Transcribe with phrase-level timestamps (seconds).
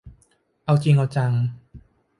[0.65, 1.31] เอาจริงเอาจัง